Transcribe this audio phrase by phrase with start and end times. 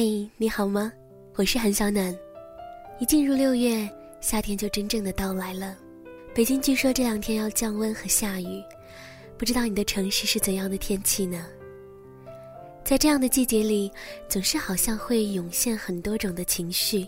[0.00, 0.92] 嘿，你好吗？
[1.34, 2.16] 我是韩小暖。
[3.00, 3.90] 一进入六月，
[4.20, 5.76] 夏天就真正的到来了。
[6.32, 8.62] 北京据说这两天要降温和下雨，
[9.36, 11.44] 不知道你的城市是怎样的天气呢？
[12.84, 13.90] 在这样的季节里，
[14.28, 17.04] 总是好像会涌现很多种的情绪，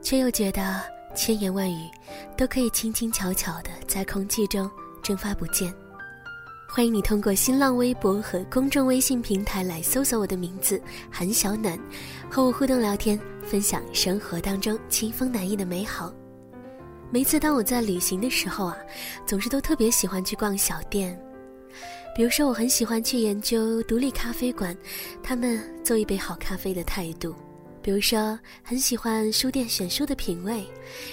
[0.00, 0.82] 却又觉得
[1.14, 1.90] 千言万语
[2.38, 4.70] 都可以轻轻巧巧的在空气中
[5.02, 5.70] 蒸发不见。
[6.76, 11.78] 欢迎你通过新浪微博和公众微信平台来搜索我的名字韩小暖，
[12.28, 16.12] 和我互动聊天，分享生活当中清风难抑的美好。
[17.12, 18.76] 每次当我在旅行的时候啊，
[19.24, 21.16] 总是都特别喜欢去逛小店，
[22.16, 24.76] 比如说我很喜欢去研究独立咖啡馆，
[25.22, 27.36] 他们做一杯好咖啡的态度；
[27.82, 30.66] 比如说很喜欢书店选书的品味，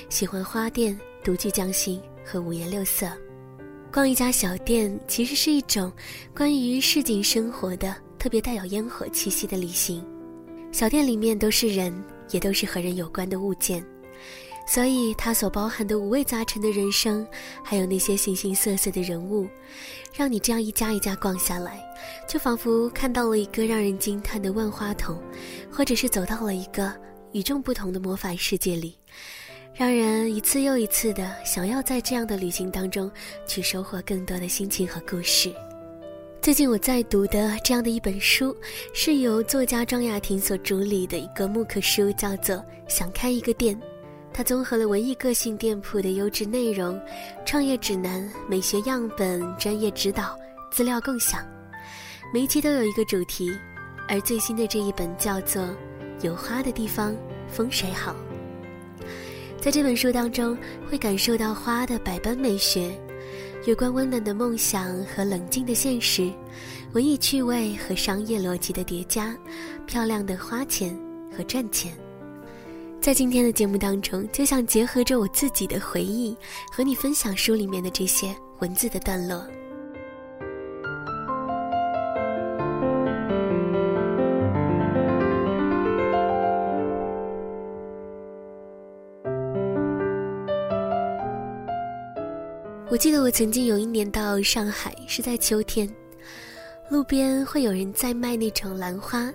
[0.10, 3.06] 喜欢花店独具匠心和五颜六色。
[3.94, 5.92] 逛一家小店，其实是一种
[6.34, 10.02] 关于市井生活的特别带有烟火气息的旅行。
[10.72, 11.94] 小店里面都是人，
[12.30, 13.86] 也都是和人有关的物件，
[14.66, 17.28] 所以它所包含的五味杂陈的人生，
[17.62, 19.46] 还有那些形形色色的人物，
[20.16, 21.84] 让你这样一家一家逛下来，
[22.30, 25.22] 就仿佛看到了一个让人惊叹的万花筒，
[25.70, 26.94] 或者是走到了一个
[27.34, 28.96] 与众不同的魔法世界里。
[29.74, 33.10] 让人一次又一次的想要在这样的旅行当中
[33.48, 35.52] 去收获更多的心情和故事。
[36.42, 38.56] 最近我在读的这样的一本书，
[38.94, 42.56] 是由作家庄雅婷所主理的一个木刻书，叫做
[42.88, 43.76] 《想开一个店》。
[44.34, 47.00] 它综合了文艺个性店铺的优质内容、
[47.46, 50.38] 创业指南、美学样本、专业指导、
[50.72, 51.46] 资料共享，
[52.34, 53.50] 每一期都有一个主题。
[54.08, 55.64] 而最新的这一本叫做
[56.22, 57.16] 《有花的地方
[57.48, 58.14] 风水好》。
[59.62, 60.58] 在这本书当中，
[60.90, 62.92] 会感受到花的百般美学，
[63.68, 66.32] 有关温暖的梦想和冷静的现实，
[66.94, 69.38] 文艺趣味和商业逻辑的叠加，
[69.86, 70.98] 漂亮的花钱
[71.38, 71.94] 和赚钱。
[73.00, 76.36] 在今天的节目当中，就想结合着我自己的回忆，
[76.72, 79.46] 和你分享书里面的这些文字的段落。
[92.92, 95.90] 我记得我曾经有一年到上海，是在秋天，
[96.90, 99.32] 路边会有人在卖那种兰花，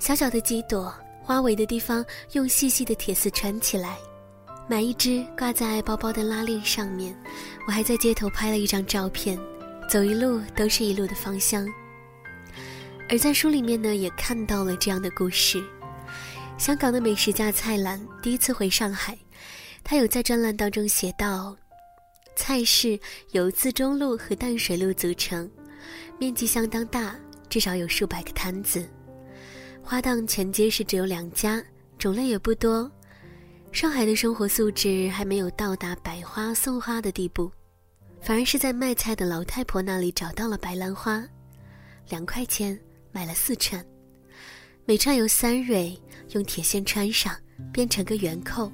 [0.00, 0.92] 小小的几朵，
[1.22, 3.96] 花尾的地方用细细的铁丝穿起来，
[4.68, 7.16] 买一支挂在包包的拉链上面。
[7.68, 9.38] 我还在街头拍了一张照片，
[9.88, 11.64] 走一路都是一路的芳香。
[13.08, 15.62] 而在书里面呢，也看到了这样的故事：
[16.58, 19.16] 香港的美食家蔡澜第一次回上海，
[19.84, 21.56] 他有在专栏当中写道。
[22.38, 22.98] 菜市
[23.32, 25.50] 由自中路和淡水路组成，
[26.20, 27.18] 面积相当大，
[27.48, 28.88] 至少有数百个摊子。
[29.82, 31.60] 花档全街是只有两家，
[31.98, 32.88] 种类也不多。
[33.72, 37.50] 上海的生活素质还没有到达百花送花的地步，
[38.22, 41.22] 反而是在卖菜的老太婆那里找到了白兰花，
[42.08, 42.78] 两块钱
[43.10, 43.84] 买了四串，
[44.84, 46.00] 每串由三蕊
[46.30, 47.34] 用铁线穿上，
[47.72, 48.70] 编成个圆扣。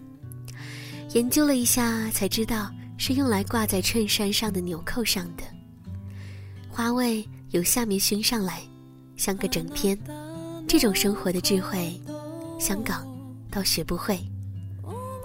[1.15, 2.71] 研究了一下，才知道。
[3.07, 5.43] 是用来挂在衬衫上的纽扣上的，
[6.71, 8.63] 花味由下面熏上来，
[9.15, 9.95] 像个整篇。
[10.67, 12.01] 这种生活的智慧，
[12.59, 13.07] 香港
[13.51, 14.19] 倒学不会。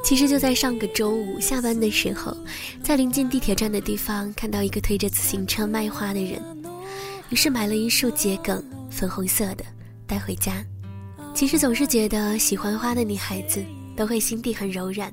[0.03, 2.35] 其实就在上个周五下班的时候，
[2.83, 6.43] 在临近地铁站的地方看到一个推着自行车卖花的人，
[7.29, 9.63] 于是买了一束桔梗，粉红色的，
[10.05, 10.61] 带回家。
[11.33, 13.63] 其实总是觉得喜欢花的女孩子
[13.95, 15.09] 都会心地很柔软。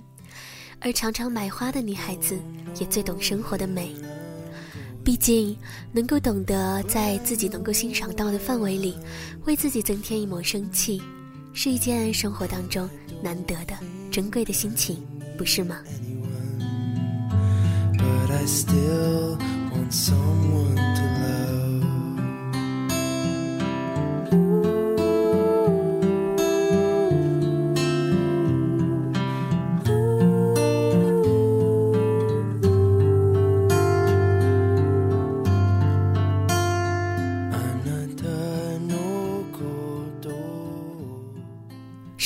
[0.87, 2.39] 而常常买花的女孩子，
[2.79, 3.93] 也最懂生活的美。
[5.03, 5.59] 毕竟，
[5.91, 8.95] 能够懂得在自己能够欣赏到的范围里，
[9.47, 11.03] 为自己增添一抹生气，
[11.53, 12.89] 是一件生活当中
[13.21, 13.75] 难得的
[14.13, 15.05] 珍贵的心情，
[15.37, 15.79] 不是吗？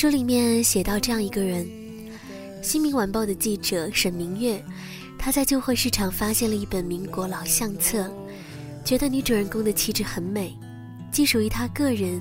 [0.01, 1.63] 书里面写到这样一个人，
[2.63, 4.65] 《新民晚报》的记者沈明月，
[5.19, 8.11] 他在旧货市场发现了一本民国老相册，
[8.83, 10.57] 觉得女主人公的气质很美，
[11.13, 12.19] 既属于他个人，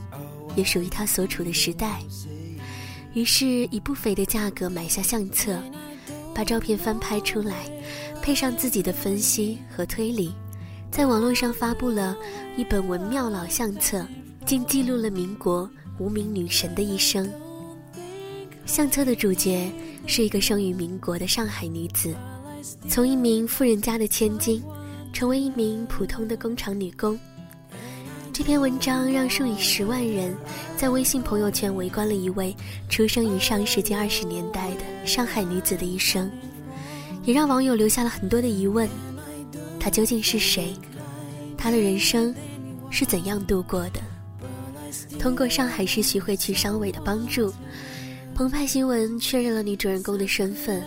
[0.57, 2.01] 也属于他所处的时代，
[3.13, 5.57] 于是以不菲的价格买下相册，
[6.35, 7.63] 把照片翻拍出来，
[8.21, 10.33] 配上自己的分析和推理，
[10.91, 12.13] 在网络上发布了
[12.57, 14.05] 一本文庙老相册，
[14.45, 17.31] 竟记录了民国无名女神的一生。
[18.69, 19.67] 相册的主角
[20.05, 22.15] 是一个生于民国的上海女子，
[22.87, 24.63] 从一名富人家的千金，
[25.11, 27.19] 成为一名普通的工厂女工。
[28.31, 30.35] 这篇文章让数以十万人
[30.77, 32.55] 在微信朋友圈围观了一位
[32.87, 36.31] 出生于上世纪二十年代的上海女子的一生，
[37.25, 38.87] 也让网友留下了很多的疑问：
[39.79, 40.75] 她究竟是谁？
[41.57, 42.33] 她的人生
[42.91, 43.99] 是怎样度过的？
[45.17, 47.51] 通过上海市徐汇区商委的帮助，
[48.39, 50.81] 澎湃新闻确认了女主人公的身份，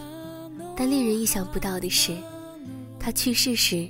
[0.75, 2.17] 但令人意想不到的是，
[2.99, 3.87] 她去世时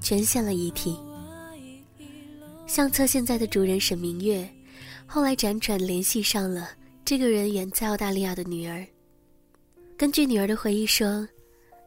[0.00, 0.98] 捐献了遗体。
[2.66, 4.48] 相册现在的主人沈明月，
[5.04, 6.70] 后来辗转联系上了
[7.04, 8.82] 这个人远在澳大利亚的女儿。
[9.98, 11.28] 根据女儿的回忆说，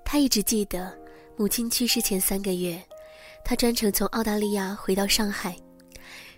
[0.05, 0.95] 她一直记得
[1.35, 2.79] 母亲去世前三个月，
[3.43, 5.57] 她专程从澳大利亚回到上海，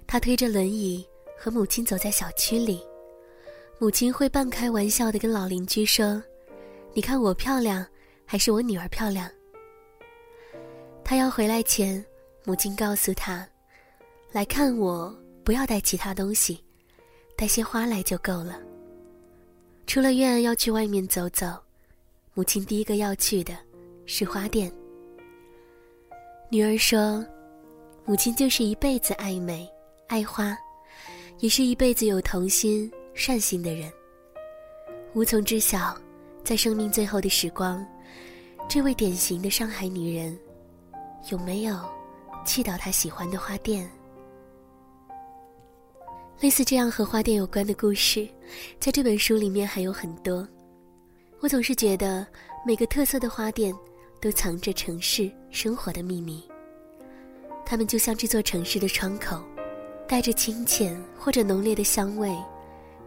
[0.07, 1.05] 她推着轮椅
[1.37, 2.79] 和母亲走在小区里，
[3.81, 6.21] 母亲会半开玩笑地跟老邻居说
[6.93, 7.85] ：“你看我漂亮，
[8.25, 9.29] 还是我女儿漂亮？”
[11.01, 12.03] 她要回来前，
[12.43, 13.47] 母亲告诉她。
[14.33, 16.61] 来看我，不要带其他东西，
[17.37, 18.59] 带些花来就够了。
[19.87, 21.47] 出了院要去外面走走，
[22.33, 23.57] 母亲第一个要去的
[24.05, 24.69] 是花店。
[26.49, 27.25] 女儿说
[28.03, 29.71] ：“母亲就是一辈子爱美、
[30.07, 30.55] 爱花，
[31.39, 33.91] 也是一辈子有童心、善心的人。
[35.13, 35.93] 无从知晓，
[36.41, 37.85] 在生命最后的时光，
[38.69, 40.39] 这位典型的上海女人，
[41.29, 41.77] 有没有
[42.45, 43.91] 去到她喜欢的花店？”
[46.39, 48.25] 类似这样和花店有关的故事，
[48.79, 50.47] 在这本书里面还有很多。
[51.41, 52.25] 我总是觉得
[52.65, 53.75] 每个特色的花店
[54.21, 56.41] 都藏着城市生活的秘密。
[57.65, 59.43] 它们就像这座城市的窗口，
[60.07, 62.33] 带着清浅或者浓烈的香味，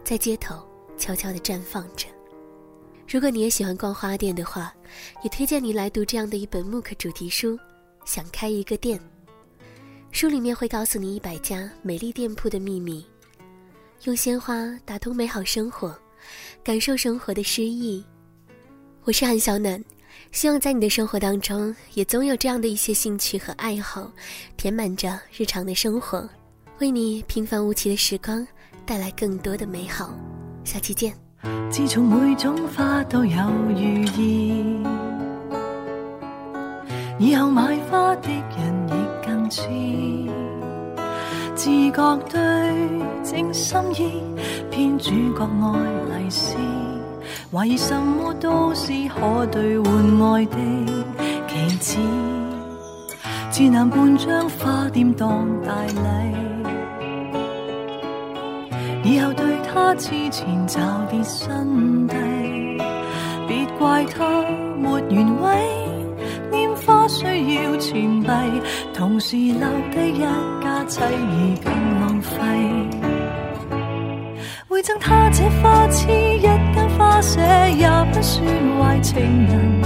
[0.03, 0.55] 在街头
[0.97, 2.07] 悄悄地绽放着。
[3.07, 4.73] 如果你也喜欢逛花店的话，
[5.23, 7.55] 也推荐你来读这样的一本木刻主题书
[8.05, 8.99] 《想开一个店》。
[10.11, 13.05] 书里面会告诉你一百家美丽店铺的秘密。
[14.03, 14.55] 用鲜花
[14.85, 15.97] 打通美好生活，
[16.63, 18.03] 感受生活的诗意。
[19.03, 19.83] 我是韩小暖，
[20.31, 24.11] 希望在你的生活当中也总有这样的一些兴趣和爱好，
[24.57, 26.29] 填满着日常的生活，
[26.79, 28.45] 为你平凡无奇的时光
[28.85, 30.09] 带来更多的美好。
[30.63, 31.13] 下期见。
[31.69, 33.37] 自从每种花都有
[33.75, 34.83] 寓意，
[37.17, 38.93] 以后买花的人亦
[39.25, 39.61] 更痴。
[41.55, 42.39] 自觉对
[43.23, 44.23] 正心意，
[44.69, 46.55] 偏主角爱丽丝，
[47.51, 50.57] 怀疑什么都是可兑换爱的
[51.47, 51.97] 棋子，
[53.51, 56.62] 只能半张花店当大礼。
[59.03, 60.79] 以后对他之前找
[61.11, 62.15] 啲新地，
[63.47, 64.23] 别怪他
[64.77, 65.49] 没原位。
[66.51, 66.73] 拈。
[66.85, 68.29] 花需要钱币，
[68.93, 71.07] 同时留低一家妻儿
[71.63, 71.71] 更
[72.01, 72.35] 浪费。
[74.67, 77.39] 会赠他这花痴一间花舍，
[77.77, 78.45] 也不算
[78.81, 79.15] 坏情
[79.47, 79.81] 人。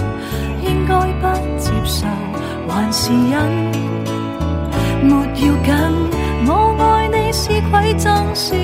[0.64, 1.28] 应该不
[1.60, 2.08] 接受，
[2.68, 3.36] 还是忍？
[5.04, 5.70] 没要紧，
[6.48, 8.56] 我爱你是馈赠是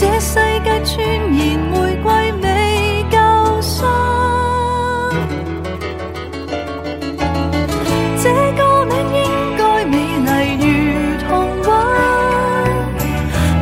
[0.00, 3.86] 这世界穿然玫瑰未够酸，
[8.22, 8.24] 这
[8.56, 9.20] 个名应
[9.58, 9.94] 该美
[10.56, 10.94] 丽如
[11.28, 11.28] 童
[11.64, 11.68] 话。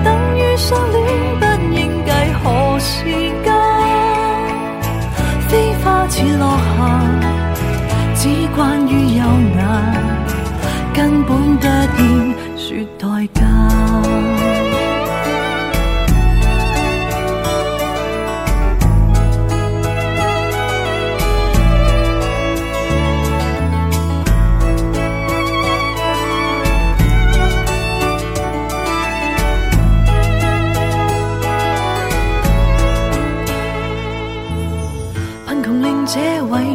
[0.04, 0.96] 等于相恋
[1.40, 2.08] 不应计
[2.40, 3.02] 何时
[3.42, 3.52] 间，
[5.48, 6.78] 飞花似落霞，
[8.14, 8.22] 只
[8.54, 9.24] 关于有
[9.56, 9.58] 眼，
[10.94, 11.38] 根本。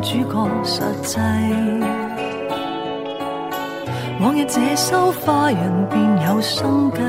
[0.04, 1.18] 主角实际，
[4.20, 7.00] 往日这收花人便有生计，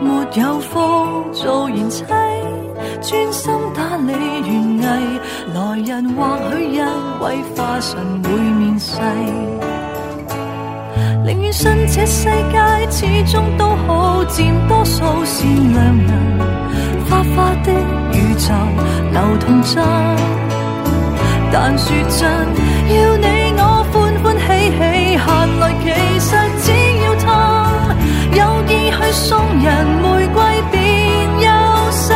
[0.00, 0.08] 没
[0.40, 2.02] 有福做贤妻，
[3.02, 4.84] 专心打理园艺。
[5.52, 8.98] 来人或许一位花神会面世，
[11.26, 16.10] 宁愿信这世界始终都好，占多数善良人。
[17.06, 17.70] 花花的
[18.12, 18.54] 宇宙
[19.12, 19.82] 流动着。
[21.56, 21.86] 但说
[22.18, 22.26] 真，
[22.88, 23.60] 要你我
[23.92, 23.94] 欢
[24.24, 24.76] 欢喜喜
[25.16, 25.22] 下
[25.60, 25.86] 来，其
[26.18, 26.28] 实
[26.64, 26.66] 只
[27.04, 27.24] 要他
[28.32, 30.36] 有意去送人玫瑰，
[30.72, 30.74] 便
[31.38, 31.48] 有
[31.92, 32.06] 心。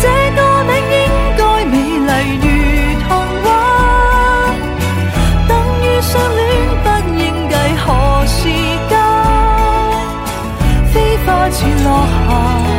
[0.00, 0.96] 这个名应
[1.36, 1.74] 该美
[2.08, 2.46] 丽如
[3.06, 3.10] 童
[3.44, 3.46] 话，
[5.46, 6.40] 等于相恋
[6.82, 6.86] 不
[7.20, 7.52] 应计
[7.84, 7.84] 何
[8.24, 8.48] 时
[8.88, 8.92] 间，
[10.94, 10.94] 飞
[11.26, 11.86] 花似落
[12.26, 12.73] 霞。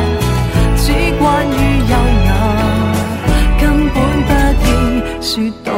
[5.36, 5.75] suis ton.